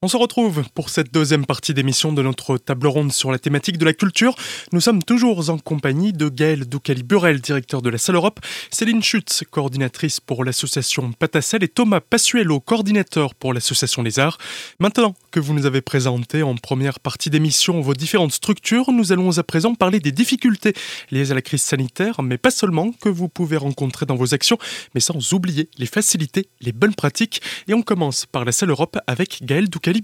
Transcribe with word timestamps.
On 0.00 0.06
se 0.06 0.16
retrouve 0.16 0.62
pour 0.74 0.90
cette 0.90 1.12
deuxième 1.12 1.44
partie 1.44 1.74
d'émission 1.74 2.12
de 2.12 2.22
notre 2.22 2.56
table 2.56 2.86
ronde 2.86 3.12
sur 3.12 3.32
la 3.32 3.38
thématique 3.40 3.78
de 3.78 3.84
la 3.84 3.92
culture. 3.92 4.36
Nous 4.70 4.80
sommes 4.80 5.02
toujours 5.02 5.50
en 5.50 5.58
compagnie 5.58 6.12
de 6.12 6.28
Gaël 6.28 6.68
Doucali-Burel, 6.68 7.40
directeur 7.40 7.82
de 7.82 7.90
la 7.90 7.98
Salle 7.98 8.14
Europe, 8.14 8.38
Céline 8.70 9.02
Schutz, 9.02 9.42
coordinatrice 9.50 10.20
pour 10.20 10.44
l'association 10.44 11.10
Patacel 11.10 11.64
et 11.64 11.68
Thomas 11.68 11.98
Passuelo, 11.98 12.60
coordinateur 12.60 13.34
pour 13.34 13.52
l'association 13.52 14.04
Les 14.04 14.20
Arts. 14.20 14.38
Maintenant 14.78 15.16
que 15.38 15.44
vous 15.44 15.54
nous 15.54 15.66
avez 15.66 15.82
présenté 15.82 16.42
en 16.42 16.56
première 16.56 16.98
partie 16.98 17.30
d'émission 17.30 17.80
vos 17.80 17.94
différentes 17.94 18.32
structures, 18.32 18.90
nous 18.90 19.12
allons 19.12 19.38
à 19.38 19.44
présent 19.44 19.72
parler 19.76 20.00
des 20.00 20.10
difficultés 20.10 20.72
liées 21.12 21.30
à 21.30 21.34
la 21.34 21.42
crise 21.42 21.62
sanitaire, 21.62 22.22
mais 22.22 22.38
pas 22.38 22.50
seulement, 22.50 22.90
que 22.90 23.08
vous 23.08 23.28
pouvez 23.28 23.56
rencontrer 23.56 24.04
dans 24.04 24.16
vos 24.16 24.34
actions, 24.34 24.58
mais 24.96 25.00
sans 25.00 25.32
oublier 25.32 25.68
les 25.78 25.86
facilités, 25.86 26.48
les 26.60 26.72
bonnes 26.72 26.96
pratiques. 26.96 27.40
Et 27.68 27.74
on 27.74 27.82
commence 27.82 28.26
par 28.26 28.44
la 28.44 28.50
Salle 28.50 28.70
Europe 28.70 28.98
avec 29.06 29.38
Gaël 29.44 29.68
Doucali 29.68 30.02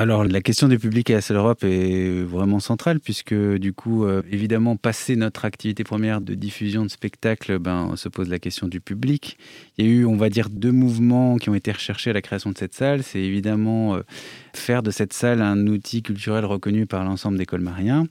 alors 0.00 0.24
la 0.24 0.40
question 0.40 0.68
du 0.68 0.78
public 0.78 1.10
à 1.10 1.14
la 1.14 1.20
Salle 1.20 1.38
Europe 1.38 1.64
est 1.64 2.22
vraiment 2.22 2.60
centrale 2.60 3.00
puisque 3.00 3.34
du 3.34 3.72
coup, 3.72 4.04
euh, 4.04 4.22
évidemment, 4.30 4.76
passer 4.76 5.16
notre 5.16 5.44
activité 5.44 5.82
première 5.82 6.20
de 6.20 6.34
diffusion 6.34 6.84
de 6.84 6.88
spectacles, 6.88 7.58
ben, 7.58 7.88
on 7.90 7.96
se 7.96 8.08
pose 8.08 8.28
la 8.28 8.38
question 8.38 8.68
du 8.68 8.80
public. 8.80 9.38
Il 9.76 9.86
y 9.86 9.88
a 9.88 9.90
eu, 9.90 10.04
on 10.04 10.16
va 10.16 10.28
dire, 10.28 10.50
deux 10.50 10.70
mouvements 10.70 11.36
qui 11.36 11.50
ont 11.50 11.54
été 11.56 11.72
recherchés 11.72 12.10
à 12.10 12.12
la 12.12 12.22
création 12.22 12.50
de 12.50 12.58
cette 12.58 12.74
salle. 12.74 13.02
C'est 13.02 13.20
évidemment 13.20 13.96
euh, 13.96 14.02
faire 14.54 14.84
de 14.84 14.92
cette 14.92 15.12
salle 15.12 15.42
un 15.42 15.66
outil 15.66 16.02
culturel 16.02 16.44
reconnu 16.44 16.86
par 16.86 17.04
l'ensemble 17.04 17.36
des 17.36 17.46
colmariens 17.46 18.06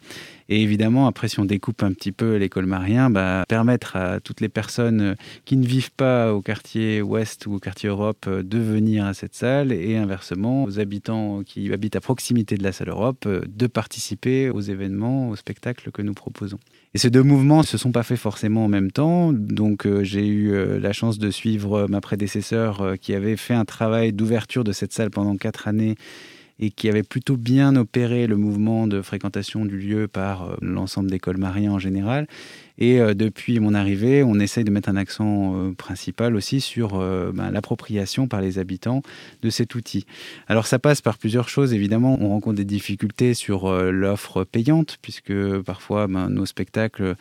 et 0.50 0.62
évidemment, 0.62 1.08
après, 1.08 1.28
si 1.28 1.40
on 1.40 1.46
découpe 1.46 1.84
un 1.84 1.92
petit 1.92 2.14
peu 2.14 2.38
l'école 2.38 2.68
Marien, 2.68 3.10
bah, 3.10 3.44
permettre 3.48 3.98
à 3.98 4.20
toutes 4.22 4.40
les 4.40 4.48
personnes 4.50 5.16
qui 5.44 5.58
ne 5.58 5.66
vivent 5.66 5.92
pas 5.92 6.34
au 6.34 6.42
quartier 6.42 7.02
Ouest 7.02 7.48
ou 7.48 7.55
au 7.55 7.60
quartier 7.60 7.90
Europe 7.90 8.26
euh, 8.28 8.44
de 8.44 8.58
venir 8.58 9.05
à 9.05 9.14
cette 9.14 9.36
salle 9.36 9.74
et 9.74 9.98
inversement, 9.98 10.64
aux 10.64 10.80
habitants 10.80 11.41
qui 11.46 11.74
habitent 11.74 11.98
à 11.98 12.02
proximité 12.02 12.55
de 12.55 12.64
la 12.64 12.72
salle 12.72 12.90
Europe, 12.90 13.26
euh, 13.26 13.41
de 13.48 13.68
participer 13.68 14.50
aux 14.50 14.62
événements, 14.62 15.30
aux 15.30 15.36
spectacles 15.36 15.91
que 15.91 16.02
nous 16.02 16.13
proposons. 16.13 16.60
Et 16.93 16.98
ces 16.98 17.10
deux 17.10 17.24
mouvements 17.24 17.60
ne 17.60 17.66
se 17.66 17.77
sont 17.77 17.91
pas 17.91 18.04
faits 18.04 18.20
forcément 18.20 18.66
en 18.66 18.70
même 18.70 18.91
temps. 18.91 19.34
Donc 19.34 19.86
euh, 19.86 20.04
j'ai 20.04 20.27
eu 20.27 20.80
la 20.80 20.93
chance 20.93 21.20
de 21.20 21.30
suivre 21.30 21.88
ma 21.90 21.99
prédécesseur 21.99 22.96
qui 23.02 23.14
avait 23.14 23.36
fait 23.36 23.54
un 23.54 23.66
travail 23.66 24.14
d'ouverture 24.14 24.64
de 24.64 24.71
cette 24.71 24.93
salle 24.93 25.10
pendant 25.10 25.36
quatre 25.36 25.68
années 25.68 25.96
et 26.60 26.72
qui 26.72 26.90
avait 26.90 27.04
plutôt 27.04 27.38
bien 27.38 27.76
opéré 27.76 28.27
le 28.27 28.38
mouvement 28.38 28.88
de 28.88 29.02
fréquentation 29.02 29.66
du 29.66 29.77
lieu 29.77 30.08
par 30.08 30.44
euh, 30.44 30.55
l'ensemble 30.62 31.10
des 31.10 31.20
colmariens 31.20 31.74
en 31.74 31.80
général. 31.80 32.27
Et 32.78 33.00
euh, 33.00 33.14
depuis 33.14 33.60
mon 33.60 33.74
arrivée, 33.74 34.24
on 34.24 34.40
essaye 34.40 34.64
de 34.64 34.72
mettre 34.72 34.90
un 34.90 34.96
accent 34.96 35.56
euh, 35.56 35.72
principal 35.74 36.36
aussi 36.36 36.62
sur 36.62 36.98
ben, 36.98 37.52
l'appropriation 37.52 38.28
par 38.28 38.42
les 38.42 38.60
habitants 38.60 39.02
de 39.42 39.50
cet 39.50 39.76
outil. 39.76 40.06
Alors 40.48 40.68
ça 40.68 40.80
passe 40.80 41.02
par 41.02 41.18
plusieurs 41.18 41.50
choses, 41.50 41.74
évidemment. 41.74 42.18
On 42.22 42.30
rencontre 42.30 42.58
des 42.58 42.66
difficultés 42.66 43.34
sur 43.34 43.72
l'offre 43.72 44.44
payante, 44.44 44.98
puisque 45.02 45.34
parfois 45.62 46.08
ben, 46.08 46.30
nos 46.30 46.46
spectacles 46.46 47.16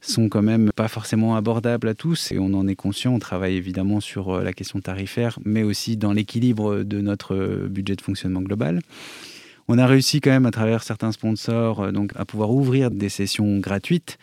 sont 0.00 0.28
quand 0.28 0.42
même 0.42 0.70
pas 0.74 0.88
forcément 0.88 1.36
abordables 1.36 1.88
à 1.88 1.94
tous 1.94 2.32
et 2.32 2.38
on 2.38 2.54
en 2.54 2.66
est 2.68 2.76
conscient. 2.76 3.14
On 3.14 3.18
travaille 3.18 3.56
évidemment 3.56 4.00
sur 4.00 4.30
euh, 4.30 4.42
la 4.42 4.52
question 4.52 4.80
tarifaire, 4.80 5.38
mais 5.44 5.62
aussi 5.62 5.96
dans 5.96 6.12
l'équilibre 6.12 6.82
de 6.82 7.00
notre 7.00 7.34
euh, 7.34 7.68
budget 7.68 7.96
de 7.96 8.02
fonctionnement 8.02 8.42
global. 8.42 8.80
On 9.68 9.78
a 9.78 9.86
réussi 9.86 10.20
quand 10.20 10.30
même 10.30 10.46
à 10.46 10.50
travers 10.50 10.82
certains 10.82 11.12
sponsors 11.12 11.80
euh, 11.80 11.92
donc 11.92 12.12
à 12.16 12.24
pouvoir 12.24 12.50
ouvrir 12.50 12.90
des 12.90 13.08
sessions 13.08 13.58
gratuites. 13.58 14.18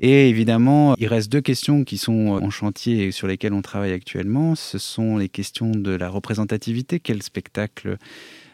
Et 0.00 0.28
évidemment, 0.28 0.94
il 0.98 1.08
reste 1.08 1.30
deux 1.30 1.40
questions 1.40 1.84
qui 1.84 1.98
sont 1.98 2.38
en 2.40 2.50
chantier 2.50 3.06
et 3.06 3.10
sur 3.10 3.26
lesquelles 3.26 3.52
on 3.52 3.62
travaille 3.62 3.92
actuellement. 3.92 4.54
Ce 4.54 4.78
sont 4.78 5.16
les 5.16 5.28
questions 5.28 5.72
de 5.72 5.90
la 5.90 6.08
représentativité. 6.08 7.00
Quel 7.00 7.22
spectacle 7.22 7.96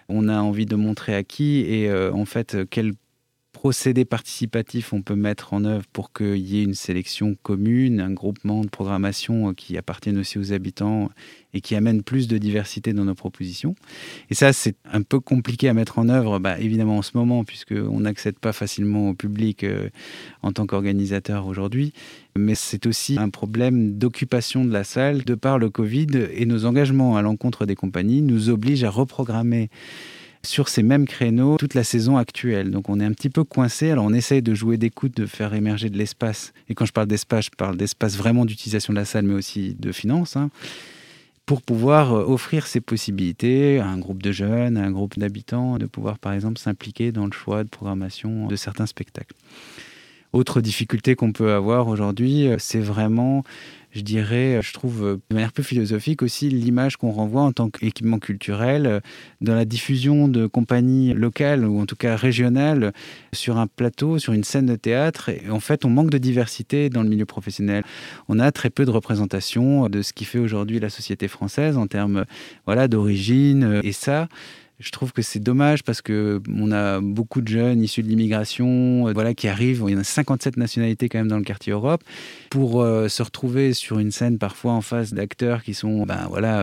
on 0.09 0.29
a 0.29 0.39
envie 0.39 0.67
de 0.67 0.77
montrer 0.77 1.15
à 1.15 1.23
qui 1.23 1.61
et 1.61 1.93
en 1.93 2.25
fait 2.25 2.57
quel 2.71 2.93
procédé 3.65 4.05
participatif 4.05 4.93
on 4.93 5.01
peut 5.01 5.15
mettre 5.15 5.55
en 5.55 5.65
œuvre 5.65 5.87
pour 5.91 6.13
qu'il 6.13 6.37
y 6.37 6.61
ait 6.61 6.65
une 6.65 6.75
sélection 6.75 7.35
commune, 7.43 7.99
un 7.99 8.13
groupement 8.13 8.61
de 8.61 8.69
programmation 8.69 9.49
euh, 9.49 9.53
qui 9.55 9.79
appartienne 9.79 10.19
aussi 10.19 10.39
aux 10.39 10.53
habitants 10.53 11.09
et 11.55 11.63
qui 11.63 11.75
amène 11.75 12.03
plus 12.03 12.29
de 12.29 12.37
diversité 12.37 12.93
dans 12.93 13.07
nos 13.07 13.15
propositions. 13.15 13.75
Et 14.29 14.35
ça, 14.35 14.53
c'est 14.53 14.77
un 14.93 15.01
peu 15.01 15.19
compliqué 15.19 15.71
à 15.71 15.73
mettre 15.73 15.99
en 15.99 16.11
œuvre, 16.11 16.41
bah, 16.41 16.61
évidemment 16.61 16.99
en 16.99 17.03
ce 17.03 17.13
moment, 17.15 17.43
puisqu'on 17.43 18.01
n'accède 18.01 18.39
pas 18.39 18.53
facilement 18.53 19.09
au 19.09 19.15
public 19.15 19.65
euh, 19.65 19.89
en 20.43 20.53
tant 20.53 20.67
qu'organisateur 20.67 21.47
aujourd'hui. 21.47 21.95
Mais 22.37 22.55
c'est 22.55 22.85
aussi 22.85 23.17
un 23.19 23.31
problème 23.31 23.97
d'occupation 23.97 24.67
de 24.67 24.73
la 24.75 24.85
salle 24.85 25.25
de 25.25 25.35
par 25.35 25.59
le 25.59 25.71
Covid 25.71 26.09
et 26.35 26.45
nos 26.45 26.67
engagements 26.67 27.17
à 27.17 27.23
l'encontre 27.23 27.65
des 27.65 27.77
compagnies 27.77 28.21
nous 28.21 28.51
obligent 28.51 28.85
à 28.85 28.91
reprogrammer 28.91 29.71
sur 30.45 30.69
ces 30.69 30.83
mêmes 30.83 31.07
créneaux 31.07 31.57
toute 31.57 31.75
la 31.75 31.85
saison 31.85 32.17
actuelle. 32.17 32.71
Donc 32.71 32.89
on 32.89 33.01
est 33.01 33.05
un 33.05 33.13
petit 33.13 33.31
peu 33.31 33.45
coincé. 33.45 33.91
Alors 33.91 34.05
on 34.05 34.13
essaye 34.13 34.43
de 34.43 34.55
jouer 34.55 34.77
d'écoute, 34.77 35.17
de 35.17 35.27
faire 35.27 35.55
émerger 35.55 35.91
de 35.91 35.99
l'espace. 35.99 36.53
Et 36.69 36.75
quand 36.75 36.85
je 36.85 36.93
parle 36.93 37.09
d'espace, 37.09 37.47
je 37.47 37.51
parle 37.51 37.77
d'espace 37.77 38.17
vraiment 38.17 38.45
d'utilisation 38.45 38.93
de 38.93 38.99
la 38.99 39.05
salle, 39.05 39.25
mais 39.25 39.35
aussi 39.35 39.77
de 39.79 39.93
finances. 39.93 40.37
Hein, 40.37 40.51
pour 41.47 41.63
pouvoir 41.63 42.15
euh, 42.15 42.25
offrir 42.25 42.67
ces 42.67 42.81
possibilités 42.81 43.79
à 43.79 43.87
un 43.87 43.99
groupe 43.99 44.23
de 44.23 44.33
jeunes, 44.33 44.77
à 44.77 44.85
un 44.85 44.91
groupe 44.91 45.19
d'habitants, 45.19 45.79
de 45.79 45.87
pouvoir 45.87 46.19
par 46.19 46.33
exemple 46.33 46.59
s'impliquer 46.59 47.13
dans 47.13 47.27
le 47.27 47.33
choix 47.33 47.65
de 47.65 47.69
programmation 47.69 48.47
de 48.47 48.57
certains 48.57 48.87
spectacles. 48.87 49.35
Autre 50.35 50.61
difficulté 50.61 51.15
qu'on 51.15 51.31
peut 51.31 51.53
avoir 51.53 51.87
aujourd'hui, 51.87 52.49
euh, 52.49 52.57
c'est 52.59 52.81
vraiment 52.81 53.45
je 53.93 54.01
dirais, 54.01 54.59
je 54.61 54.73
trouve 54.73 55.05
euh, 55.05 55.17
de 55.31 55.35
manière 55.35 55.53
peu 55.53 55.63
philosophique 55.63 56.23
aussi 56.23 56.49
l'image 56.49 56.97
qu'on 56.97 57.13
renvoie 57.13 57.43
en 57.43 57.53
tant 57.53 57.71
qu'équipement 57.71 58.19
culturel 58.19 58.87
euh, 58.89 59.01
dans 59.41 59.55
la 59.55 59.65
diffusion 59.65 60.27
de 60.27 60.49
compagnies 60.49 61.15
locales 61.15 61.65
ou 61.65 61.81
en 61.81 61.87
tout 61.87 61.95
cas 61.95 62.17
régionales 62.17 62.93
sur 63.33 63.59
un 63.59 63.69
plateau, 63.69 64.19
sur 64.19 64.33
une 64.33 64.43
scène 64.43 64.67
de 64.67 64.75
théâtre. 64.75 65.29
Et 65.29 65.49
en 65.49 65.61
fait, 65.61 65.85
on 65.85 65.91
manque 65.91 66.11
de 66.11 66.19
diversité 66.19 66.91
dans 66.91 67.05
le 67.05 67.09
milieu 67.09 67.27
professionnel. 67.27 67.85
On 68.29 68.41
a 68.41 68.51
très 68.51 68.71
peu 68.71 68.85
de 68.85 68.91
représentation 68.91 69.89
de 69.89 70.03
ce 70.03 70.13
qui 70.13 70.25
fait 70.25 70.41
aujourd'hui 70.41 70.81
la 70.81 70.91
société 70.91 71.29
française 71.29 71.77
en 71.77 71.87
termes 71.87 72.25
voilà, 72.67 72.89
d'origine. 72.89 73.81
Et 73.85 73.93
ça, 73.93 74.27
je 74.81 74.91
trouve 74.91 75.13
que 75.13 75.23
c'est 75.23 75.39
dommage 75.39 75.85
parce 75.85 76.03
que 76.03 76.43
on 76.49 76.73
a 76.73 77.01
beaucoup 77.01 77.41
de 77.41 77.49
jeunes 77.49 77.83
issus 77.83 78.03
de 78.03 78.09
l'immigration, 78.09 79.09
euh, 79.09 79.13
voilà, 79.13 79.35
qui 79.35 79.49
arrivent. 79.49 79.85
Il 79.87 79.93
y 79.93 79.97
en 79.97 80.01
a 80.01 80.05
57 80.05 80.57
nationalités 80.57 81.09
quand 81.09 81.19
même 81.19 81.29
dans 81.29 81.39
le 81.39 81.45
quartier 81.45 81.73
Europe 81.73 82.03
pour 82.51 82.83
euh, 82.83 83.09
se 83.09 83.23
retrouver 83.23 83.73
sur 83.73 83.99
une 83.99 84.11
scène 84.11 84.39
parfois 84.39 84.73
en 84.73 84.81
face 84.81 85.15
d'acteurs 85.15 85.63
qui 85.63 85.75
sont, 85.75 86.05
ben 86.05 86.27
voilà 86.29 86.63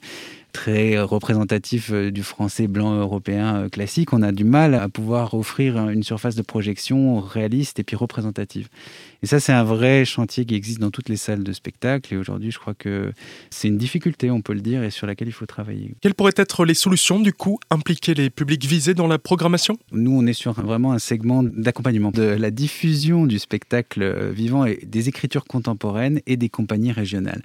très 0.52 1.00
représentatif 1.00 1.92
euh, 1.92 2.12
du 2.12 2.24
français 2.24 2.68
blanc 2.68 2.94
européen 2.96 3.56
euh, 3.56 3.70
classique, 3.70 4.14
on 4.14 4.22
a 4.22 4.32
du 4.32 4.44
mal 4.44 4.76
à 4.76 4.90
pouvoir 4.90 5.34
offrir 5.34 5.90
une 5.90 6.04
surface 6.04 6.36
de 6.36 6.42
projection 6.42 7.20
réaliste 7.20 7.80
et 7.80 7.84
puis 7.84 7.96
représentative. 7.96 8.68
Et 9.24 9.28
ça, 9.28 9.40
c'est 9.40 9.54
un 9.54 9.64
vrai 9.64 10.04
chantier 10.04 10.46
qui 10.46 10.56
existe 10.56 10.80
dans 10.80 10.90
toutes 10.90 11.10
les 11.10 11.16
salles 11.16 11.44
de 11.44 11.54
spectacle. 11.54 12.14
Et 12.14 12.18
aujourd'hui, 12.18 12.52
je 12.52 12.58
crois 12.58 12.74
que 12.74 13.12
c'est 13.52 13.68
une 13.68 13.78
difficulté, 13.78 14.32
on 14.32 14.42
peut 14.42 14.54
le 14.54 14.62
dire, 14.62 14.84
et 14.84 14.90
sur 14.90 15.06
laquelle 15.06 15.28
il 15.28 15.34
faut 15.34 15.46
travailler. 15.46 15.94
Quelles 16.02 16.16
pourraient 16.16 16.32
être 16.36 16.66
les 16.66 16.74
solutions, 16.74 17.20
du 17.20 17.32
coup, 17.32 17.60
impliquer 17.70 18.16
les 18.16 18.30
publics 18.30 18.66
visés 18.66 18.96
dans 18.96 19.08
la 19.08 19.20
programmation? 19.20 19.78
Nous, 19.92 20.12
on 20.12 20.26
est 20.26 20.34
sur 20.34 20.54
vraiment 20.54 20.94
un 20.94 21.00
segment 21.00 21.44
d'accompagnement 21.44 22.12
de 22.12 22.24
la 22.24 22.50
diffusion 22.50 23.28
du 23.28 23.38
spectacle 23.38 24.02
euh, 24.02 24.32
vivant 24.32 24.66
et 24.66 24.80
des 24.84 25.08
écritures 25.08 25.46
contemporaines 25.46 26.22
et 26.26 26.36
des 26.36 26.50
compagnies 26.50 26.92
régionales. 26.92 27.44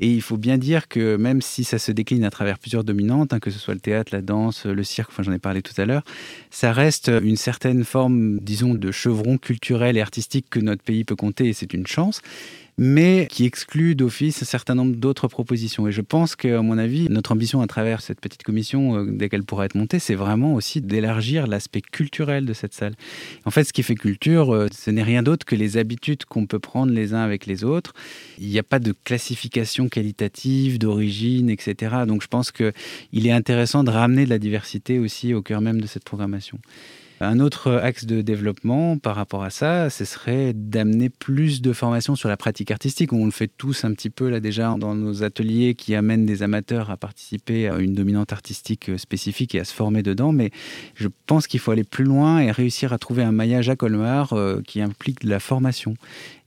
Et 0.00 0.08
il 0.08 0.22
faut 0.22 0.38
bien 0.38 0.58
dire 0.58 0.88
que 0.88 1.16
même 1.16 1.42
si 1.42 1.62
ça 1.62 1.78
se 1.78 1.92
décline 1.92 2.24
à 2.24 2.30
travers 2.30 2.58
plusieurs 2.58 2.84
dominantes, 2.84 3.32
hein, 3.32 3.38
que 3.38 3.50
ce 3.50 3.58
soit 3.58 3.74
le 3.74 3.80
théâtre, 3.80 4.14
la 4.14 4.22
danse, 4.22 4.64
le 4.64 4.82
cirque, 4.82 5.10
enfin 5.10 5.22
j'en 5.22 5.32
ai 5.32 5.38
parlé 5.38 5.60
tout 5.60 5.78
à 5.78 5.84
l'heure, 5.84 6.02
ça 6.50 6.72
reste 6.72 7.10
une 7.22 7.36
certaine 7.36 7.84
forme, 7.84 8.40
disons, 8.40 8.74
de 8.74 8.90
chevron 8.90 9.36
culturel 9.36 9.96
et 9.98 10.00
artistique 10.00 10.46
que 10.50 10.58
notre 10.58 10.82
pays 10.82 11.04
peut 11.04 11.16
compter, 11.16 11.48
et 11.48 11.52
c'est 11.52 11.74
une 11.74 11.86
chance 11.86 12.22
mais 12.82 13.28
qui 13.30 13.44
exclut 13.44 13.94
d'office 13.94 14.42
un 14.42 14.46
certain 14.46 14.74
nombre 14.74 14.96
d'autres 14.96 15.28
propositions. 15.28 15.86
Et 15.86 15.92
je 15.92 16.00
pense 16.00 16.34
qu'à 16.34 16.62
mon 16.62 16.78
avis, 16.78 17.08
notre 17.10 17.32
ambition 17.32 17.60
à 17.60 17.66
travers 17.66 18.00
cette 18.00 18.22
petite 18.22 18.42
commission, 18.42 18.96
euh, 18.96 19.04
dès 19.06 19.28
qu'elle 19.28 19.44
pourra 19.44 19.66
être 19.66 19.74
montée, 19.74 19.98
c'est 19.98 20.14
vraiment 20.14 20.54
aussi 20.54 20.80
d'élargir 20.80 21.46
l'aspect 21.46 21.82
culturel 21.82 22.46
de 22.46 22.54
cette 22.54 22.72
salle. 22.72 22.94
En 23.44 23.50
fait, 23.50 23.64
ce 23.64 23.74
qui 23.74 23.82
fait 23.82 23.96
culture, 23.96 24.54
euh, 24.54 24.66
ce 24.72 24.90
n'est 24.90 25.02
rien 25.02 25.22
d'autre 25.22 25.44
que 25.44 25.54
les 25.54 25.76
habitudes 25.76 26.24
qu'on 26.24 26.46
peut 26.46 26.58
prendre 26.58 26.90
les 26.90 27.12
uns 27.12 27.20
avec 27.20 27.44
les 27.44 27.64
autres. 27.64 27.92
Il 28.38 28.48
n'y 28.48 28.58
a 28.58 28.62
pas 28.62 28.78
de 28.78 28.94
classification 29.04 29.90
qualitative, 29.90 30.78
d'origine, 30.78 31.50
etc. 31.50 31.96
Donc 32.06 32.22
je 32.22 32.28
pense 32.28 32.50
qu'il 32.50 32.72
est 33.26 33.30
intéressant 33.32 33.84
de 33.84 33.90
ramener 33.90 34.24
de 34.24 34.30
la 34.30 34.38
diversité 34.38 34.98
aussi 34.98 35.34
au 35.34 35.42
cœur 35.42 35.60
même 35.60 35.82
de 35.82 35.86
cette 35.86 36.04
programmation. 36.04 36.58
Un 37.22 37.38
autre 37.38 37.72
axe 37.72 38.06
de 38.06 38.22
développement 38.22 38.96
par 38.96 39.14
rapport 39.14 39.44
à 39.44 39.50
ça, 39.50 39.90
ce 39.90 40.06
serait 40.06 40.54
d'amener 40.54 41.10
plus 41.10 41.60
de 41.60 41.74
formation 41.74 42.16
sur 42.16 42.30
la 42.30 42.38
pratique 42.38 42.70
artistique. 42.70 43.12
On 43.12 43.26
le 43.26 43.30
fait 43.30 43.50
tous 43.58 43.84
un 43.84 43.92
petit 43.92 44.08
peu 44.08 44.30
là 44.30 44.40
déjà 44.40 44.74
dans 44.78 44.94
nos 44.94 45.22
ateliers 45.22 45.74
qui 45.74 45.94
amènent 45.94 46.24
des 46.24 46.42
amateurs 46.42 46.88
à 46.88 46.96
participer 46.96 47.68
à 47.68 47.76
une 47.76 47.92
dominante 47.92 48.32
artistique 48.32 48.98
spécifique 48.98 49.54
et 49.54 49.60
à 49.60 49.64
se 49.64 49.74
former 49.74 50.02
dedans. 50.02 50.32
Mais 50.32 50.50
je 50.94 51.08
pense 51.26 51.46
qu'il 51.46 51.60
faut 51.60 51.72
aller 51.72 51.84
plus 51.84 52.04
loin 52.04 52.40
et 52.40 52.50
réussir 52.50 52.94
à 52.94 52.98
trouver 52.98 53.22
un 53.22 53.32
maillage 53.32 53.68
à 53.68 53.76
Colmar 53.76 54.32
euh, 54.32 54.62
qui 54.66 54.80
implique 54.80 55.20
de 55.20 55.28
la 55.28 55.40
formation 55.40 55.96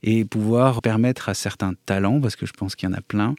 et 0.02 0.24
pouvoir 0.24 0.82
permettre 0.82 1.28
à 1.28 1.34
certains 1.34 1.72
talents, 1.86 2.20
parce 2.20 2.36
que 2.36 2.46
je 2.46 2.52
pense 2.52 2.76
qu'il 2.76 2.88
y 2.88 2.92
en 2.92 2.94
a 2.94 3.00
plein, 3.00 3.34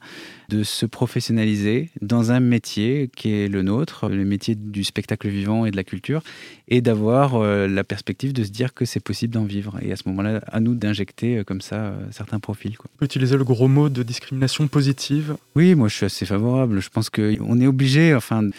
de 0.50 0.63
se 0.63 0.86
professionnaliser 0.86 1.89
dans 2.01 2.31
un 2.31 2.39
métier 2.39 3.09
qui 3.15 3.33
est 3.33 3.47
le 3.47 3.62
nôtre, 3.62 4.09
le 4.09 4.25
métier 4.25 4.56
du 4.56 4.83
spectacle 4.83 5.27
vivant 5.27 5.65
et 5.65 5.71
de 5.71 5.75
la 5.75 5.83
culture, 5.83 6.21
et 6.68 6.81
d'avoir 6.81 7.36
euh, 7.36 7.68
la 7.68 7.83
perspective 7.83 8.33
de 8.33 8.44
se 8.44 8.50
dire 8.50 8.74
que 8.74 8.86
c'est 8.86 9.00
possible 9.00 9.33
d'en 9.33 9.44
vivre. 9.44 9.77
Et 9.81 9.92
à 9.92 9.95
ce 9.95 10.03
moment-là, 10.07 10.42
à 10.47 10.59
nous 10.59 10.75
d'injecter 10.75 11.38
euh, 11.38 11.44
comme 11.44 11.62
ça 11.62 11.75
euh, 11.75 11.95
certains 12.12 12.39
profils. 12.39 12.77
Quoi. 12.77 12.89
Utiliser 13.01 13.38
le 13.38 13.44
gros 13.44 13.68
mot 13.68 13.89
de 13.89 14.03
discrimination 14.03 14.68
positive 14.68 15.36
Oui, 15.56 15.75
moi 15.75 15.88
je 15.88 15.95
suis 15.95 16.06
assez 16.06 16.25
favorable. 16.25 16.80
Je 16.80 16.89
pense 16.89 17.09
qu'on 17.09 17.59
est 17.59 17.68
obligé, 17.68 18.15
enfin, 18.15 18.50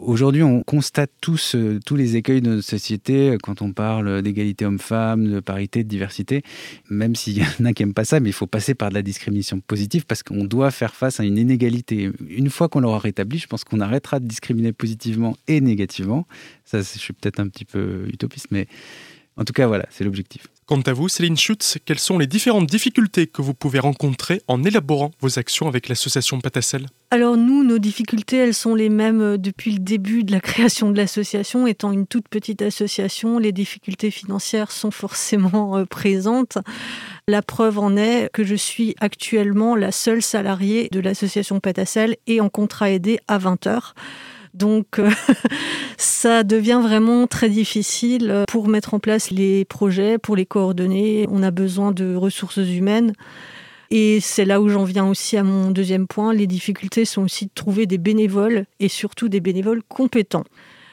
Aujourd'hui, 0.00 0.42
on 0.42 0.62
constate 0.62 1.10
tous, 1.20 1.54
tous 1.84 1.96
les 1.96 2.16
écueils 2.16 2.40
de 2.40 2.50
notre 2.50 2.68
société 2.68 3.36
quand 3.42 3.62
on 3.62 3.72
parle 3.72 4.22
d'égalité 4.22 4.64
homme-femme, 4.64 5.30
de 5.30 5.40
parité, 5.40 5.84
de 5.84 5.88
diversité. 5.88 6.42
Même 6.88 7.14
s'il 7.14 7.38
y 7.38 7.42
en 7.42 7.64
a 7.64 7.72
qui 7.72 7.82
n'aiment 7.82 7.94
pas 7.94 8.04
ça, 8.04 8.20
mais 8.20 8.30
il 8.30 8.34
faut 8.34 8.46
passer 8.46 8.74
par 8.74 8.88
de 8.88 8.94
la 8.94 9.02
discrimination 9.02 9.60
positive 9.60 10.06
parce 10.06 10.22
qu'on 10.22 10.44
doit 10.44 10.70
faire 10.70 10.94
face 10.94 11.20
à 11.20 11.24
une 11.24 11.38
inégalité. 11.38 12.10
Une 12.28 12.50
fois 12.50 12.68
qu'on 12.68 12.80
l'aura 12.80 12.98
rétabli, 12.98 13.38
je 13.38 13.46
pense 13.46 13.64
qu'on 13.64 13.80
arrêtera 13.80 14.18
de 14.18 14.26
discriminer 14.26 14.72
positivement 14.72 15.36
et 15.46 15.60
négativement. 15.60 16.26
Ça, 16.64 16.78
je 16.78 16.98
suis 16.98 17.12
peut-être 17.12 17.40
un 17.40 17.48
petit 17.48 17.64
peu 17.64 18.06
utopiste, 18.08 18.46
mais 18.50 18.66
en 19.36 19.44
tout 19.44 19.52
cas, 19.52 19.66
voilà, 19.66 19.86
c'est 19.90 20.04
l'objectif. 20.04 20.46
Quant 20.66 20.80
à 20.82 20.92
vous, 20.92 21.08
Céline 21.08 21.36
Schutz, 21.36 21.78
quelles 21.84 21.98
sont 21.98 22.18
les 22.18 22.26
différentes 22.26 22.66
difficultés 22.66 23.26
que 23.26 23.42
vous 23.42 23.52
pouvez 23.52 23.78
rencontrer 23.78 24.42
en 24.46 24.62
élaborant 24.62 25.10
vos 25.20 25.38
actions 25.38 25.68
avec 25.68 25.88
l'association 25.88 26.40
Patacel 26.40 26.86
Alors 27.10 27.36
nous, 27.36 27.64
nos 27.64 27.78
difficultés, 27.78 28.36
elles 28.36 28.54
sont 28.54 28.74
les 28.74 28.88
mêmes 28.88 29.20
euh, 29.20 29.38
depuis 29.38 29.72
le 29.72 29.80
début 29.80 30.22
de 30.22 30.32
la 30.32 30.40
création 30.42 30.90
de 30.90 30.96
l'association. 30.96 31.66
Étant 31.66 31.92
une 31.92 32.06
toute 32.06 32.28
petite 32.28 32.62
association, 32.62 33.38
les 33.38 33.52
difficultés 33.52 34.10
financières 34.10 34.70
sont 34.70 34.90
forcément 34.90 35.76
euh, 35.76 35.84
présentes. 35.84 36.58
La 37.26 37.42
preuve 37.42 37.78
en 37.78 37.96
est 37.96 38.30
que 38.32 38.44
je 38.44 38.54
suis 38.54 38.94
actuellement 39.00 39.74
la 39.74 39.92
seule 39.92 40.22
salariée 40.22 40.88
de 40.92 41.00
l'association 41.00 41.58
Patacel 41.58 42.16
et 42.26 42.40
en 42.40 42.48
contrat 42.48 42.90
aidé 42.90 43.18
à 43.28 43.38
20 43.38 43.66
heures. 43.66 43.94
Donc 44.54 44.98
euh, 44.98 45.10
ça 45.96 46.42
devient 46.42 46.80
vraiment 46.82 47.26
très 47.26 47.48
difficile 47.48 48.44
pour 48.48 48.68
mettre 48.68 48.94
en 48.94 48.98
place 48.98 49.30
les 49.30 49.64
projets, 49.64 50.18
pour 50.18 50.36
les 50.36 50.46
coordonner. 50.46 51.26
On 51.30 51.42
a 51.42 51.50
besoin 51.50 51.92
de 51.92 52.14
ressources 52.14 52.58
humaines. 52.58 53.14
Et 53.90 54.20
c'est 54.20 54.46
là 54.46 54.60
où 54.60 54.70
j'en 54.70 54.84
viens 54.84 55.06
aussi 55.06 55.36
à 55.36 55.42
mon 55.42 55.70
deuxième 55.70 56.06
point. 56.06 56.32
Les 56.32 56.46
difficultés 56.46 57.04
sont 57.04 57.22
aussi 57.22 57.46
de 57.46 57.50
trouver 57.54 57.84
des 57.86 57.98
bénévoles 57.98 58.64
et 58.80 58.88
surtout 58.88 59.28
des 59.28 59.40
bénévoles 59.40 59.82
compétents 59.86 60.44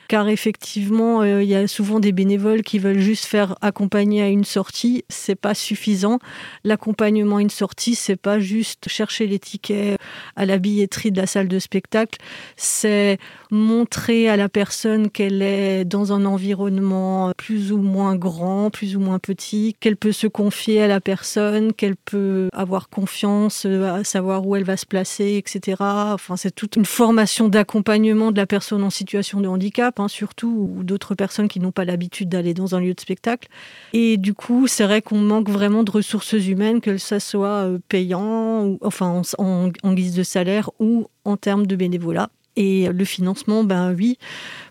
car 0.10 0.28
effectivement, 0.28 1.22
euh, 1.22 1.44
il 1.44 1.48
y 1.48 1.56
a 1.56 1.68
souvent 1.68 2.00
des 2.00 2.12
bénévoles 2.12 2.64
qui 2.64 2.80
veulent 2.80 3.00
juste 3.00 3.26
faire 3.26 3.56
accompagner 3.62 4.24
à 4.24 4.28
une 4.28 4.44
sortie. 4.44 5.06
C'est 5.08 5.36
pas 5.36 5.54
suffisant. 5.54 6.18
L'accompagnement 6.64 7.38
à 7.38 7.42
une 7.42 7.52
sortie, 7.52 7.94
c'est 7.94 8.16
pas 8.16 8.40
juste 8.40 8.90
chercher 8.90 9.28
les 9.28 9.38
tickets 9.38 10.00
à 10.36 10.48
la 10.48 10.58
billetterie 10.58 11.12
de 11.12 11.22
la 11.22 11.28
salle 11.28 11.48
de 11.48 11.60
spectacle. 11.60 12.18
C'est 12.58 13.20
montrer 13.52 14.28
à 14.30 14.36
la 14.36 14.50
personne 14.50 15.12
qu'elle 15.12 15.44
est 15.44 15.86
dans 15.86 16.12
un 16.12 16.26
environnement 16.26 17.32
plus 17.38 17.72
ou 17.72 17.78
moins 17.78 18.16
grand, 18.16 18.72
plus 18.72 18.96
ou 18.96 19.00
moins 19.00 19.20
petit, 19.20 19.76
qu'elle 19.80 19.96
peut 19.96 20.12
se 20.12 20.26
confier 20.26 20.82
à 20.82 20.88
la 20.88 21.02
personne, 21.02 21.72
qu'elle 21.72 21.96
peut 21.96 22.50
avoir 22.52 22.90
confiance, 22.90 23.68
euh, 23.68 24.00
à 24.00 24.04
savoir 24.04 24.48
où 24.48 24.56
elle 24.56 24.64
va 24.64 24.76
se 24.76 24.88
placer, 24.88 25.36
etc. 25.36 25.78
Enfin, 25.80 26.36
c'est 26.36 26.56
toute 26.56 26.78
une 26.78 26.86
formation 26.86 27.48
d'accompagnement 27.48 28.32
de 28.32 28.38
la 28.38 28.48
personne 28.48 28.84
en 28.84 28.90
situation 28.90 29.40
de 29.40 29.48
handicap 29.48 29.99
Surtout, 30.08 30.72
ou 30.78 30.84
d'autres 30.84 31.16
personnes 31.16 31.48
qui 31.48 31.60
n'ont 31.60 31.72
pas 31.72 31.86
l'habitude 31.86 32.30
d'aller 32.30 32.54
dans 32.54 32.76
un 32.76 32.80
lieu 32.80 32.94
de 32.94 33.00
spectacle. 33.00 33.48
Et 33.94 34.18
du 34.18 34.34
coup, 34.34 34.68
c'est 34.68 34.84
vrai 34.84 35.02
qu'on 35.02 35.20
manque 35.20 35.50
vraiment 35.50 35.84
de 35.84 35.92
ressources 35.92 36.34
humaines, 36.34 36.82
que 36.82 36.98
ça 36.98 37.20
soit 37.20 37.66
euh, 37.66 37.80
payant, 37.90 38.66
ou, 38.66 38.80
enfin 38.82 39.22
en, 39.38 39.94
guise 39.94 40.16
de 40.16 40.24
salaire 40.24 40.70
ou 40.80 41.08
en 41.26 41.38
termes 41.38 41.68
de 41.68 41.76
bénévolat. 41.76 42.30
Et 42.56 42.90
le 42.90 43.06
financement, 43.06 43.64
ben 43.64 43.94
oui, 43.94 44.18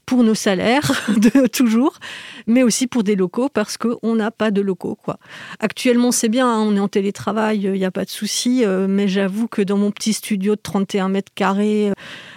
pour 0.04 0.22
nos 0.22 0.34
salaires, 0.34 0.90
de, 1.16 1.46
toujours, 1.46 1.98
mais 2.46 2.62
aussi 2.62 2.86
pour 2.86 3.02
des 3.02 3.14
locaux 3.16 3.48
parce 3.48 3.76
qu'on 3.76 4.14
n'a 4.14 4.31
pas 4.31 4.50
de 4.50 4.60
locaux. 4.60 4.94
Quoi. 4.94 5.19
Actuellement, 5.60 6.12
c'est 6.12 6.28
bien, 6.28 6.48
hein, 6.48 6.60
on 6.60 6.76
est 6.76 6.81
en 6.81 6.88
télétravail, 6.88 7.60
il 7.60 7.72
n'y 7.72 7.84
a 7.84 7.90
pas 7.90 8.04
de 8.04 8.10
souci, 8.10 8.64
euh, 8.64 8.86
mais 8.88 9.08
j'avoue 9.08 9.48
que 9.48 9.62
dans 9.62 9.78
mon 9.78 9.90
petit 9.90 10.12
studio 10.12 10.54
de 10.54 10.60
31 10.62 11.08
mètres 11.08 11.32
carrés, 11.34 11.90
euh, 11.90 11.94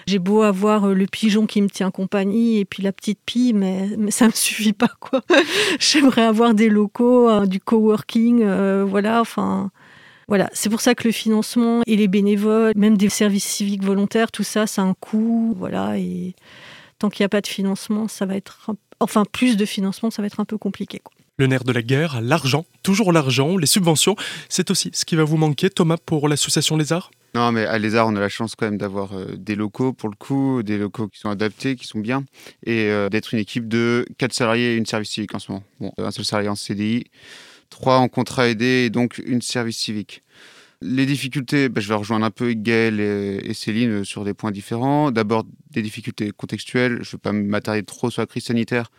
j'ai 0.08 0.20
beau 0.20 0.42
avoir 0.42 0.86
euh, 0.86 0.94
le 0.94 1.06
pigeon 1.06 1.46
qui 1.46 1.62
me 1.62 1.70
tient 1.70 1.92
compagnie 1.92 2.60
et 2.60 2.66
puis 2.66 2.84
la 2.84 2.92
petite 2.92 3.20
pie, 3.26 3.54
mais, 3.54 3.90
mais 3.98 4.12
ça 4.12 4.26
ne 4.26 4.32
me 4.32 4.36
suffit 4.36 4.74
pas. 4.74 4.92
quoi. 5.00 5.22
J'aimerais 5.80 6.24
avoir 6.24 6.54
des 6.54 6.70
locaux, 6.70 7.46
du 7.46 7.60
coworking, 7.60 8.44
voilà, 8.84 9.22
enfin 9.22 9.72
voilà, 10.32 10.50
c'est 10.54 10.70
pour 10.70 10.80
ça 10.80 10.96
que 10.96 11.06
le 11.06 11.12
financement 11.12 11.82
et 11.86 11.98
les 11.98 12.08
bénévoles, 12.08 12.72
même 12.78 12.96
des 12.98 13.10
services 13.10 13.44
civiques 13.44 13.84
volontaires, 13.84 14.32
tout 14.32 14.46
ça, 14.46 14.66
ça 14.66 14.82
a 14.82 14.86
un 14.86 14.94
coût. 14.94 15.54
Voilà, 15.58 15.98
et 15.98 16.36
tant 17.00 17.10
qu'il 17.10 17.22
n'y 17.24 17.26
a 17.26 17.30
pas 17.30 17.42
de 17.42 17.48
financement, 17.48 18.08
ça 18.08 18.26
va 18.26 18.38
être. 18.38 18.72
Enfin, 19.02 19.26
plus 19.30 19.58
de 19.58 19.66
financement, 19.66 20.10
ça 20.10 20.22
va 20.22 20.28
être 20.28 20.40
un 20.40 20.46
peu 20.46 20.58
compliqué. 20.58 21.02
Le 21.36 21.48
nerf 21.48 21.66
de 21.66 21.74
la 21.74 21.82
guerre, 21.82 22.22
l'argent, 22.22 22.66
toujours 22.82 23.12
l'argent, 23.12 23.58
les 23.58 23.68
subventions, 23.68 24.16
c'est 24.48 24.72
aussi 24.72 24.92
ce 24.94 25.04
qui 25.04 25.18
va 25.18 25.26
vous 25.26 25.36
manquer, 25.36 25.70
Thomas, 25.70 25.98
pour 25.98 26.30
l'association 26.30 26.78
Les 26.78 26.94
Arts? 26.94 27.12
Non, 27.34 27.52
mais 27.52 27.66
à 27.66 27.76
Arts, 27.76 28.08
on 28.08 28.16
a 28.16 28.20
la 28.20 28.30
chance 28.30 28.56
quand 28.56 28.66
même 28.66 28.78
d'avoir 28.78 29.14
euh, 29.14 29.38
des 29.38 29.56
locaux, 29.56 29.94
pour 29.94 30.10
le 30.10 30.16
coup, 30.16 30.64
des 30.64 30.78
locaux 30.78 31.08
qui 31.08 31.20
sont 31.20 31.30
adaptés, 31.30 31.76
qui 31.76 31.88
sont 31.88 32.00
bien, 32.00 32.26
et 32.66 32.90
euh, 32.90 33.08
d'être 33.08 33.34
une 33.34 33.40
équipe 33.40 33.70
de 33.70 34.06
4 34.18 34.34
salariés 34.34 34.74
et 34.74 34.76
une 34.76 34.86
service 34.86 35.12
civique 35.12 35.34
en 35.34 35.40
ce 35.40 35.52
moment. 35.52 35.64
Bon, 35.80 35.94
un 35.98 36.12
seul 36.12 36.26
salarié 36.26 36.50
en 36.50 36.56
CDI 36.56 37.06
trois 37.72 37.98
en 37.98 38.08
contrat 38.08 38.50
aidé 38.50 38.86
et 38.86 38.90
donc 38.92 39.20
une 39.26 39.42
service 39.42 39.80
civique. 39.80 40.22
Les 40.84 41.08
difficultés, 41.08 41.70
bah, 41.70 41.82
je 41.82 41.88
vais 41.88 41.96
rejoindre 41.96 42.26
un 42.26 42.32
peu 42.32 42.54
Gaël 42.54 43.00
et, 43.00 43.54
Céline 43.54 44.04
sur 44.04 44.24
des 44.24 44.34
points 44.36 44.52
différents. 44.52 45.12
D'abord, 45.12 45.46
des 45.72 45.82
difficultés 45.82 46.32
contextuelles. 46.32 47.00
Je 47.02 47.10
ne 47.10 47.12
vais 47.14 47.18
pas 47.18 47.32
m'attarder 47.32 47.84
trop 47.84 48.12
sur 48.12 48.22
la 48.22 48.26
crise 48.28 48.46
sanitaire, 48.46 48.92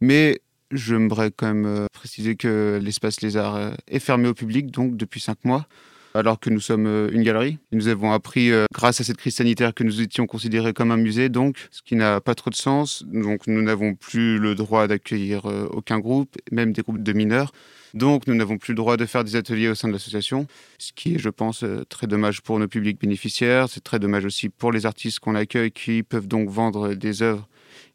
mais 0.00 0.40
j'aimerais 0.70 1.32
quand 1.34 1.46
même 1.46 1.66
euh, 1.66 1.86
préciser 1.92 2.36
que 2.36 2.78
l'espace 2.82 3.20
Lézard 3.22 3.56
euh, 3.56 3.70
est 3.88 3.98
fermé 4.00 4.28
au 4.28 4.34
public, 4.34 4.70
donc 4.70 4.96
depuis 4.96 5.20
cinq 5.20 5.44
mois 5.44 5.66
alors 6.14 6.40
que 6.40 6.50
nous 6.50 6.60
sommes 6.60 6.86
euh, 6.86 7.10
une 7.12 7.22
galerie. 7.22 7.58
Nous 7.72 7.88
avons 7.88 8.12
appris, 8.12 8.50
grâce 8.72 9.00
à 9.00 9.04
cette 9.04 9.16
crise 9.16 9.36
sanitaire, 9.36 9.74
que 9.74 9.84
nous 9.84 10.00
étions 10.00 10.26
considérés 10.26 10.72
comme 10.72 10.90
un 10.90 10.96
musée, 10.96 11.28
donc 11.28 11.68
ce 11.70 11.82
qui 11.82 11.96
n'a 11.96 12.20
pas 12.20 12.34
trop 12.34 12.50
de 12.50 12.56
sens. 12.56 13.04
Donc 13.06 13.46
nous 13.46 13.62
n'avons 13.62 13.94
plus 13.94 14.38
le 14.38 14.54
droit 14.54 14.86
d'accueillir 14.86 15.44
aucun 15.70 15.98
groupe, 15.98 16.36
même 16.50 16.72
des 16.72 16.82
groupes 16.82 17.02
de 17.02 17.12
mineurs. 17.12 17.52
Donc, 17.94 18.26
nous 18.26 18.34
n'avons 18.34 18.58
plus 18.58 18.72
le 18.72 18.76
droit 18.76 18.96
de 18.96 19.04
faire 19.06 19.24
des 19.24 19.36
ateliers 19.36 19.68
au 19.68 19.74
sein 19.74 19.88
de 19.88 19.92
l'association, 19.92 20.46
ce 20.78 20.92
qui 20.92 21.14
est, 21.14 21.18
je 21.18 21.28
pense, 21.28 21.64
euh, 21.64 21.84
très 21.88 22.06
dommage 22.06 22.40
pour 22.40 22.58
nos 22.58 22.68
publics 22.68 23.00
bénéficiaires. 23.00 23.68
C'est 23.68 23.82
très 23.82 23.98
dommage 23.98 24.24
aussi 24.24 24.48
pour 24.48 24.72
les 24.72 24.86
artistes 24.86 25.18
qu'on 25.18 25.34
accueille 25.34 25.72
qui 25.72 26.02
peuvent 26.02 26.28
donc 26.28 26.48
vendre 26.48 26.94
des 26.94 27.22
œuvres 27.22 27.48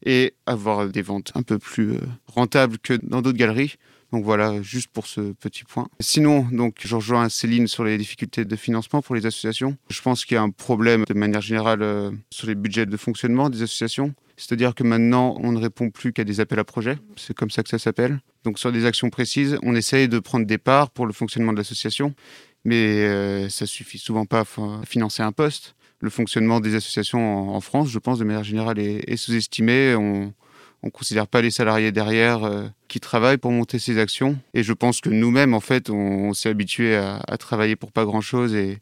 et 0.06 0.34
avoir 0.46 0.88
des 0.90 1.02
ventes 1.02 1.32
un 1.36 1.44
peu 1.44 1.60
plus 1.60 1.94
euh, 1.94 2.00
rentables 2.28 2.78
que 2.78 2.94
dans 3.04 3.22
d'autres 3.22 3.38
galeries. 3.38 3.76
Donc 4.12 4.24
voilà, 4.24 4.62
juste 4.62 4.88
pour 4.88 5.08
ce 5.08 5.34
petit 5.34 5.64
point. 5.64 5.88
Sinon, 6.00 6.48
donc, 6.52 6.78
je 6.86 6.96
rejoins 6.96 7.28
Céline 7.30 7.68
sur 7.68 7.84
les 7.84 7.98
difficultés 7.98 8.46
de 8.46 8.56
financement 8.56 9.02
pour 9.02 9.16
les 9.16 9.26
associations. 9.26 9.78
Je 9.90 10.02
pense 10.02 10.26
qu'il 10.26 10.36
y 10.36 10.38
a 10.38 10.42
un 10.42 10.52
problème 10.52 11.04
de 11.08 11.14
manière 11.14 11.42
générale 11.42 11.82
euh, 11.82 12.12
sur 12.30 12.48
les 12.48 12.56
budgets 12.56 12.86
de 12.86 12.98
fonctionnement 12.98 13.50
des 13.50 13.62
associations. 13.62 14.14
C'est-à-dire 14.38 14.76
que 14.76 14.84
maintenant, 14.84 15.38
on 15.42 15.52
ne 15.52 15.60
répond 15.60 15.90
plus 15.90 16.14
qu'à 16.14 16.24
des 16.24 16.40
appels 16.40 16.60
à 16.60 16.64
projets. 16.64 16.98
C'est 17.16 17.36
comme 17.36 17.50
ça 17.50 17.64
que 17.64 17.70
ça 17.70 17.80
s'appelle. 17.80 18.20
Donc 18.44 18.60
sur 18.60 18.72
des 18.72 18.86
actions 18.86 19.10
précises, 19.10 19.58
on 19.64 19.76
essaye 19.76 20.08
de 20.08 20.20
prendre 20.20 20.46
des 20.46 20.58
parts 20.58 20.92
pour 20.92 21.06
le 21.06 21.14
fonctionnement 21.14 21.54
de 21.54 21.58
l'association, 21.58 22.14
mais 22.64 23.06
euh, 23.06 23.50
ça 23.50 23.66
suffit 23.66 23.98
souvent 23.98 24.26
pas 24.26 24.42
à 24.42 24.86
financer 24.86 25.24
un 25.24 25.32
poste. 25.32 25.76
Le 26.00 26.10
fonctionnement 26.10 26.60
des 26.60 26.76
associations 26.76 27.56
en, 27.56 27.62
France, 27.62 27.90
je 27.90 28.00
pense, 28.00 28.20
de 28.20 28.26
manière 28.26 28.44
générale, 28.44 28.78
est, 28.80 29.16
sous-estimé. 29.16 29.96
Ne 30.86 30.92
considère 30.92 31.28
pas 31.28 31.42
les 31.42 31.52
salariés 31.52 31.92
derrière 31.92 32.44
euh, 32.44 32.68
qui 32.88 33.00
travaillent 33.00 33.38
pour 33.38 33.52
monter 33.52 33.80
ces 33.80 33.98
actions. 33.98 34.38
Et 34.54 34.64
je 34.64 34.74
pense 34.74 35.02
que 35.02 35.10
nous-mêmes, 35.10 35.54
en 35.54 35.60
fait, 35.60 35.90
on, 35.90 36.34
s'est 36.34 36.50
habitué 36.50 36.96
à, 36.96 37.38
travailler 37.38 37.76
pour 37.76 37.92
pas 37.92 38.06
grand-chose 38.06 38.56
et, 38.56 38.80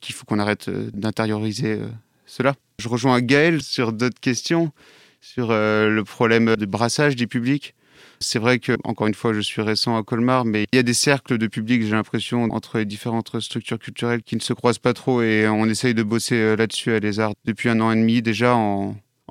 qu'il 0.00 0.14
faut 0.14 0.24
qu'on 0.24 0.38
arrête 0.38 0.68
euh, 0.68 0.90
d'intérioriser 0.92 1.80
cela. 2.26 2.54
Je 2.78 2.88
rejoins 2.88 3.20
Gaël 3.20 3.62
sur 3.62 3.92
d'autres 3.92 4.20
questions, 4.20 4.72
sur 5.20 5.50
euh, 5.50 5.88
le 5.88 6.04
problème 6.04 6.56
de 6.56 6.66
brassage 6.66 7.14
du 7.14 7.28
public. 7.28 7.74
C'est 8.20 8.38
vrai 8.38 8.58
que, 8.58 8.76
encore 8.84 9.06
une 9.06 9.14
fois, 9.14 9.32
je 9.32 9.40
suis 9.40 9.62
récent 9.62 9.96
à 9.96 10.02
Colmar, 10.02 10.44
mais 10.44 10.64
il 10.72 10.76
y 10.76 10.78
a 10.78 10.82
des 10.82 10.94
cercles 10.94 11.38
de 11.38 11.46
public, 11.46 11.82
j'ai 11.82 11.90
l'impression, 11.90 12.44
entre 12.44 12.78
les 12.78 12.84
différentes 12.84 13.38
structures 13.40 13.78
culturelles 13.78 14.22
qui 14.22 14.36
ne 14.36 14.40
se 14.40 14.52
croisent 14.52 14.78
pas 14.78 14.94
trop 14.94 15.22
et 15.22 15.48
on 15.48 15.66
essaye 15.66 15.94
de 15.94 16.02
bosser 16.02 16.36
euh, 16.36 16.56
là-dessus 16.56 16.92
à 16.92 17.00
Les 17.00 17.20
Arts 17.20 17.34
depuis 17.44 17.68
un 17.68 17.80
an 17.80 17.92
et 17.92 17.96
demi 17.96 18.22
déjà 18.22 18.56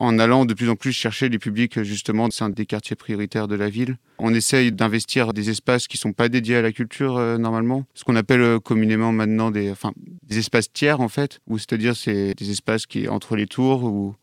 en 0.01 0.17
allant 0.17 0.45
de 0.45 0.55
plus 0.55 0.67
en 0.67 0.75
plus 0.75 0.93
chercher 0.93 1.29
les 1.29 1.37
publics 1.37 1.83
justement 1.83 2.27
des 2.49 2.65
quartiers 2.65 2.95
prioritaires 2.95 3.47
de 3.47 3.53
la 3.53 3.69
ville. 3.69 3.97
On 4.17 4.33
essaye 4.33 4.71
d'investir 4.71 5.31
des 5.31 5.51
espaces 5.51 5.87
qui 5.87 5.97
sont 5.97 6.11
pas 6.11 6.27
dédiés 6.27 6.55
à 6.55 6.63
la 6.63 6.71
culture 6.71 7.17
euh, 7.17 7.37
normalement, 7.37 7.85
ce 7.93 8.03
qu'on 8.03 8.15
appelle 8.15 8.41
euh, 8.41 8.59
communément 8.59 9.11
maintenant 9.11 9.51
des, 9.51 9.69
enfin, 9.69 9.93
des 10.27 10.39
espaces 10.39 10.73
tiers 10.73 11.01
en 11.01 11.07
fait, 11.07 11.39
ou 11.45 11.59
c'est-à-dire 11.59 11.95
c'est 11.95 12.33
des 12.33 12.49
espaces 12.49 12.87
qui 12.87 13.07
entre 13.07 13.35
les 13.35 13.45
tours 13.45 13.83
où, 13.83 14.15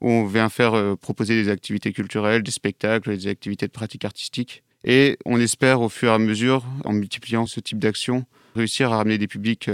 on 0.00 0.24
vient 0.24 0.48
faire 0.48 0.74
euh, 0.74 0.94
proposer 0.94 1.42
des 1.42 1.50
activités 1.50 1.92
culturelles, 1.92 2.42
des 2.42 2.52
spectacles, 2.52 3.14
des 3.16 3.26
activités 3.26 3.66
de 3.66 3.72
pratique 3.72 4.04
artistique. 4.04 4.62
Et 4.84 5.18
on 5.26 5.40
espère 5.40 5.80
au 5.82 5.88
fur 5.88 6.10
et 6.10 6.14
à 6.14 6.18
mesure, 6.18 6.64
en 6.84 6.92
multipliant 6.92 7.46
ce 7.46 7.58
type 7.58 7.80
d'action, 7.80 8.24
réussir 8.54 8.92
à 8.92 8.98
ramener 8.98 9.18
des 9.18 9.26
publics 9.26 9.68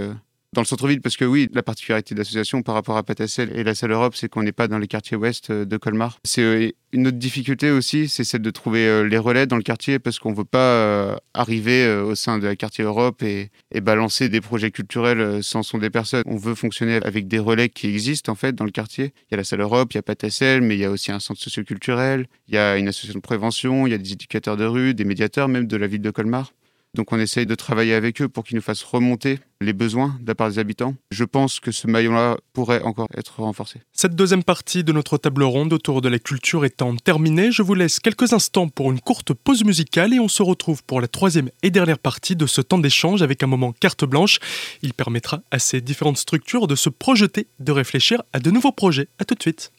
dans 0.55 0.61
le 0.61 0.65
centre-ville, 0.65 1.01
parce 1.01 1.17
que 1.17 1.25
oui, 1.25 1.49
la 1.53 1.61
particularité 1.61 2.15
de 2.15 2.19
l'association 2.19 2.63
par 2.63 2.75
rapport 2.75 2.97
à 2.97 3.03
Patacel 3.03 3.51
et 3.55 3.63
la 3.63 3.75
Salle 3.75 3.91
Europe, 3.91 4.15
c'est 4.15 4.29
qu'on 4.29 4.41
n'est 4.41 4.53
pas 4.53 4.67
dans 4.67 4.79
les 4.79 4.87
quartiers 4.87 5.17
ouest 5.17 5.49
euh, 5.49 5.65
de 5.65 5.77
Colmar. 5.77 6.19
C'est 6.23 6.41
euh, 6.41 6.71
une 6.93 7.07
autre 7.07 7.17
difficulté 7.17 7.71
aussi, 7.71 8.07
c'est 8.07 8.23
celle 8.23 8.41
de 8.41 8.49
trouver 8.51 8.87
euh, 8.87 9.01
les 9.03 9.17
relais 9.17 9.45
dans 9.47 9.57
le 9.57 9.63
quartier, 9.63 9.99
parce 9.99 10.17
qu'on 10.17 10.31
ne 10.31 10.35
veut 10.35 10.45
pas 10.45 11.19
arriver 11.33 11.87
au 11.97 12.15
sein 12.15 12.39
de 12.39 12.45
la 12.45 12.55
quartier 12.55 12.83
Europe 12.83 13.21
et, 13.21 13.51
balancer 13.81 14.29
des 14.29 14.41
projets 14.41 14.71
culturels 14.71 15.43
sans 15.43 15.61
son 15.61 15.77
des 15.77 15.89
personnes. 15.89 16.23
On 16.25 16.37
veut 16.37 16.55
fonctionner 16.55 16.99
avec 17.03 17.27
des 17.27 17.37
relais 17.37 17.69
qui 17.69 17.87
existent 17.87 18.31
en 18.31 18.35
fait 18.35 18.55
dans 18.55 18.63
le 18.63 18.71
quartier. 18.71 19.13
Il 19.29 19.31
y 19.31 19.33
a 19.33 19.37
la 19.37 19.43
Salle 19.43 19.61
Europe, 19.61 19.93
il 19.93 19.97
y 19.97 19.99
a 19.99 20.01
Patacel, 20.01 20.61
mais 20.61 20.75
il 20.75 20.79
y 20.79 20.85
a 20.85 20.89
aussi 20.89 21.11
un 21.11 21.19
centre 21.19 21.41
socioculturel, 21.41 22.25
il 22.47 22.55
y 22.55 22.57
a 22.57 22.77
une 22.77 22.87
association 22.87 23.19
de 23.19 23.23
prévention, 23.23 23.85
il 23.85 23.91
y 23.91 23.93
a 23.93 23.97
des 23.97 24.13
éducateurs 24.13 24.57
de 24.57 24.65
rue, 24.65 24.93
des 24.93 25.03
médiateurs 25.03 25.49
même 25.49 25.67
de 25.67 25.77
la 25.77 25.87
ville 25.87 26.01
de 26.01 26.11
Colmar. 26.11 26.53
Donc 26.95 27.11
on 27.11 27.19
essaye 27.19 27.45
de 27.45 27.55
travailler 27.55 27.93
avec 27.93 28.21
eux 28.21 28.29
pour 28.29 28.43
qu'ils 28.43 28.55
nous 28.55 28.61
fassent 28.61 28.83
remonter 28.83 29.39
les 29.61 29.73
besoins 29.73 30.17
de 30.21 30.27
la 30.27 30.35
part 30.35 30.49
des 30.49 30.59
habitants. 30.59 30.95
Je 31.11 31.23
pense 31.23 31.59
que 31.59 31.71
ce 31.71 31.87
maillon-là 31.87 32.37
pourrait 32.53 32.81
encore 32.81 33.07
être 33.15 33.41
renforcé. 33.41 33.81
Cette 33.93 34.15
deuxième 34.15 34.43
partie 34.43 34.83
de 34.83 34.91
notre 34.91 35.17
table 35.17 35.43
ronde 35.43 35.73
autour 35.73 36.01
de 36.01 36.09
la 36.09 36.19
culture 36.19 36.65
étant 36.65 36.95
terminée, 36.95 37.51
je 37.51 37.61
vous 37.61 37.73
laisse 37.73 37.99
quelques 37.99 38.33
instants 38.33 38.69
pour 38.69 38.91
une 38.91 39.01
courte 39.01 39.33
pause 39.33 39.63
musicale 39.63 40.13
et 40.13 40.19
on 40.19 40.27
se 40.27 40.43
retrouve 40.43 40.83
pour 40.83 41.01
la 41.01 41.07
troisième 41.07 41.49
et 41.63 41.69
dernière 41.69 41.99
partie 41.99 42.35
de 42.35 42.45
ce 42.45 42.61
temps 42.61 42.79
d'échange 42.79 43.21
avec 43.21 43.43
un 43.43 43.47
moment 43.47 43.73
carte 43.73 44.05
blanche. 44.05 44.39
Il 44.81 44.93
permettra 44.93 45.41
à 45.51 45.59
ces 45.59 45.81
différentes 45.81 46.17
structures 46.17 46.67
de 46.67 46.75
se 46.75 46.89
projeter, 46.89 47.47
de 47.59 47.71
réfléchir 47.71 48.23
à 48.33 48.39
de 48.39 48.51
nouveaux 48.51 48.71
projets. 48.71 49.07
A 49.19 49.25
tout 49.25 49.35
de 49.35 49.41
suite. 49.41 49.71